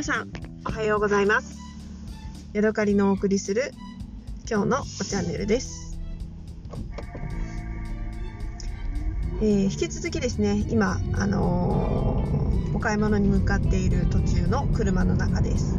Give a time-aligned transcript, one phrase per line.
[0.00, 0.32] 皆さん
[0.66, 1.58] おはようございます。
[2.54, 3.70] ヤドカリのお送りする
[4.50, 6.00] 今日のチャンネルです、
[9.42, 15.78] えー引き続きですね今あのーお買い物に向かっている途中の車の中です。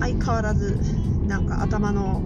[0.00, 0.78] 相変わらず
[1.26, 2.22] なんか頭の、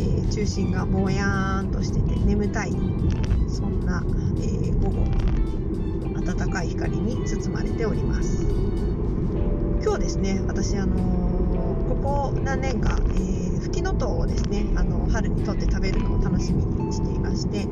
[0.00, 8.46] えー中心がぼやーんとしてて眠たいそんな、えー午後暖かい光に包まれております。
[9.90, 10.40] 今日ですね。
[10.46, 10.94] 私あの
[11.88, 17.62] ここ何年か、えー、フキノトウをですねあの春にとって食べるのを楽しみにしていまして、え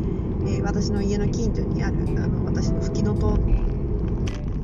[0.58, 3.38] ー私の家の近所にあるあの私のフキノトウ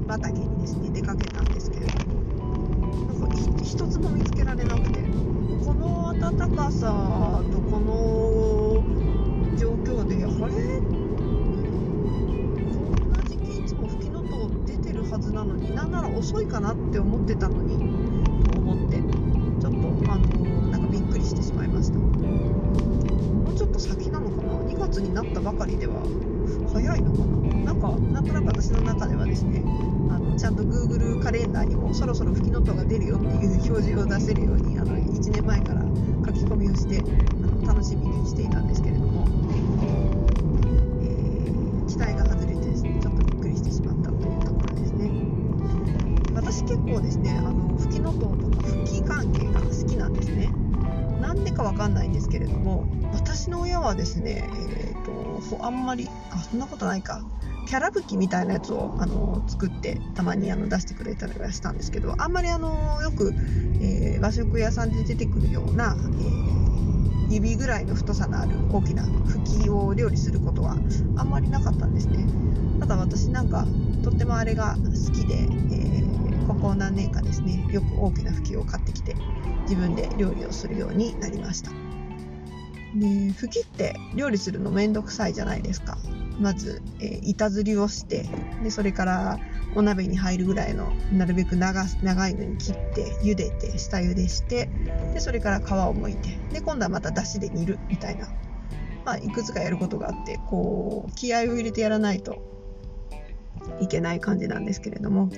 [0.08, 2.14] 畑にですね出かけたんですけれども
[3.20, 4.98] なんかひ一つも見つけられなくて
[5.64, 7.63] この暖かさと
[16.88, 17.78] って思ってたのに
[18.50, 18.98] と思って
[19.60, 19.78] ちょっと
[20.12, 20.26] あの
[20.70, 21.98] なんかびっくりしてしまいました。
[21.98, 22.10] も
[23.50, 26.02] うちょっと先なのかな？2月になったばかりでは
[26.72, 27.34] 早いのかな？
[27.64, 29.62] なんかなんとなく私の中ではですね
[30.10, 35.82] あのちゃんと Google カレンダーにもそろそろ吹きの音が出るよっていう表示を出せるようにあの1年前から
[36.26, 37.02] 書き込みをしてあ
[37.46, 39.26] の楽しみにしていたんですけれども、
[51.84, 57.22] かんないんですけれども私の親はですね、えー、とあんまりあそんなことないか。
[57.66, 63.32] キャラ吹きみたいなやつをあの作ってたまにあの出してくれたりはしたんですけどあんまりあのよく、
[63.80, 66.64] えー和食屋さんで出てくるような、えー
[67.30, 70.76] 指ぐらいの太さのある大きな吹きを料理することは
[71.16, 72.26] あんまりなかったんですね。
[72.78, 73.66] ただ私なんか
[74.04, 75.83] とってもあれが好きで、えー
[76.46, 79.16] ここ何年かですねよく大きな吹きを買ってきて
[79.62, 81.70] 自分で料理をするようになりました。
[82.94, 85.98] で吹きって料理するのめんどくさいじゃないですか。
[86.38, 88.26] まず、えー板ずりをして
[88.62, 89.38] でそれから
[89.76, 94.68] お鍋に入るぐらいのなるべく長長いのに切って茹でて下茹でして
[95.12, 98.28] でそれから皮を剥いてで今度はまただしで煮るみたいな、
[99.04, 102.42] まあ、いくつかやることがあってこう気合を入れてやらないと
[103.80, 105.30] いけない感じなんですけれども、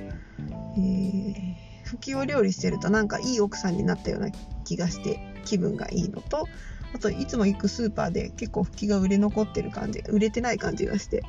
[0.76, 1.54] えー、
[1.84, 4.30] 吹きを料理してるとなんかいい奥さんになったような
[4.64, 6.46] 気がして気分がいいのと
[6.94, 11.22] あといつも行くスーパーで結構吹きが売れ残ってる感じ売れてない感じがして、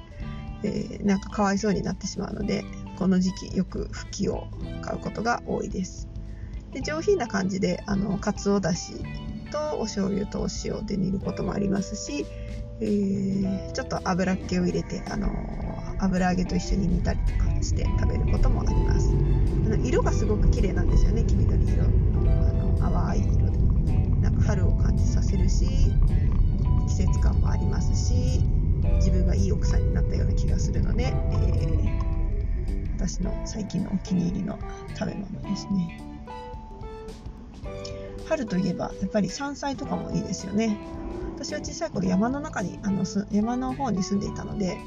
[0.64, 2.64] えーなんかかわいそうになってしまうので
[2.98, 4.48] この時期よく吹きを
[4.82, 6.08] 買うことが多いです。
[6.72, 8.94] で上品な感じであのかつおだし
[9.52, 12.26] とお醤油とお塩で煮ることもありますし、
[12.82, 15.30] えーちょっと油っ気を入れてあの
[16.00, 19.37] 油揚げと一緒に煮たりとかして食べることもあります。
[19.66, 21.84] あの色がすごく綺麗なんですよね黄緑色。
[21.84, 23.58] あの淡い色で。
[24.22, 25.66] なんか春を感じさせるし
[26.88, 28.44] 季節感もありますし
[28.96, 31.98] 自分がいい奥さんになったような気がするので、えー
[32.98, 34.58] 私の最近のお気に入りの
[34.98, 36.02] 食べ物ですね。
[38.28, 40.78] 春といえばやっぱり山菜とかもいいですよね。
[41.36, 44.80] 私は小さい頃山の中にあの山の方に住んでいたので、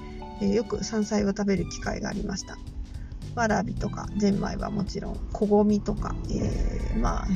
[0.42, 2.58] えーよく山菜を食べる機会がありました。
[3.34, 7.26] わらびとかゼンマイはもちろんこごみとか、えーまあ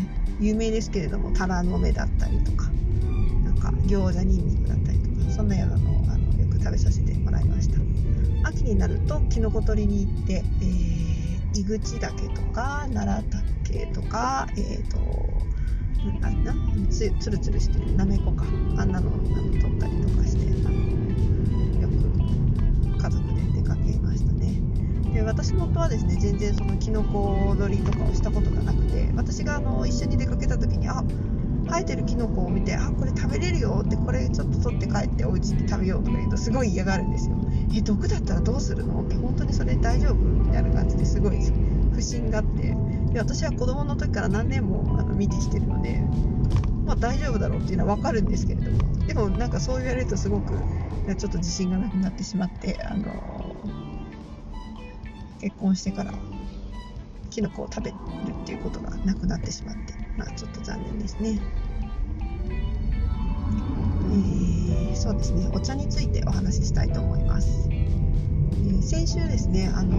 [0.40, 2.68] 有名ですけれどもタラの芽だったりとか
[3.44, 7.78] なんか餃子にんにくだったりとかそんなようなのをあのよく食べさせてもらいました。
[8.48, 13.30] 秋になるとキノコ採りに行って、えー、井口岳とか奈良
[13.64, 14.98] 岳とかえっ、と
[16.22, 16.54] あんな
[16.90, 18.44] つつるつるしてるなめこか。
[18.76, 20.74] あんなのあの取ったりとかしてあの
[21.80, 21.94] よく
[23.02, 23.40] 家族で
[25.14, 31.04] で私の夫はですね全然そのキノコ取りとかをしたことがなくて私があの一緒に出かけた時にあ
[31.66, 37.36] 生えてるキノコを見てあこれ食べれるよってこれちょっと取って帰ってお家で食べようとか言うとすごい嫌がるんですよ。
[37.74, 39.02] え毒だったらどうするの？
[39.02, 41.38] って本当にそれ大丈夫みたいな感じですごい
[41.92, 42.76] 不審があって。
[43.12, 46.02] で私は子供の時から何年もあの見てきてるので
[46.84, 49.06] まあ大丈夫だろうっていうのは分かるんですけれども。
[49.06, 50.58] でもなんかそう言われるとすごく
[51.16, 53.53] ちょっと自信がなくなってしまってあの
[55.40, 56.12] 結婚してから
[57.30, 57.96] キノコを食べる
[58.42, 61.40] っていうことがなくなってしまってまあちょっと残念ですね。
[64.12, 69.98] えーそうですねお茶についてお話ししたいと思います、えー先週ですね、あの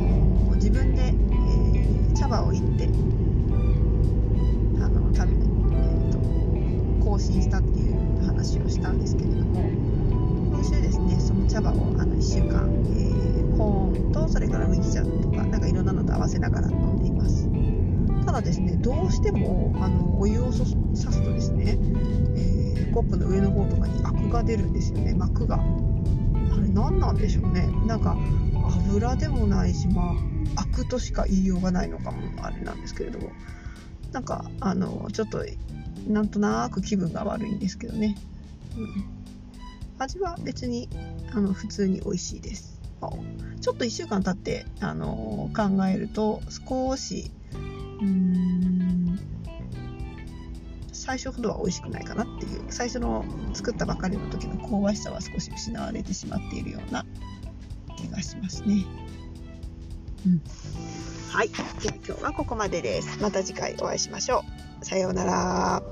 [0.52, 2.90] ー自分で、えー茶葉をいって
[16.50, 17.50] ながら飲んでいます。
[18.26, 21.78] ただだですねどうしてもあのお湯をさすとですね、
[22.36, 25.14] えー、コップの上の方とかにアクが出るんですよね。
[25.14, 25.56] 膜が。
[25.56, 25.60] あ
[26.60, 27.68] れ何なんでしょうね。
[27.86, 28.18] なんか
[28.90, 30.16] 油でもないしま
[30.56, 33.30] あアクとしか言いようがないのかもあれなんですけれども。
[34.12, 35.44] なんかあのちょっと
[36.08, 38.16] なんとなく気分が悪いんですけどね、
[38.78, 39.06] うん、
[39.98, 40.88] 味は別に
[41.34, 42.75] あの普通に美味しいです。
[43.62, 49.20] ちょっと1週間経ってあの考えると少しうーん
[50.92, 57.06] 最初ほどは美味しくないかなっていう最初の作ったばかりの時の香ばしさは少し失われてしまっているような
[57.98, 58.86] 気がしますね。
[60.26, 60.42] うん、
[61.32, 61.50] はい。
[61.50, 63.22] じゃあ今日はここまでです。
[63.22, 64.44] また次回お会いしましょ
[64.82, 64.86] う。
[64.86, 65.84] さようなら。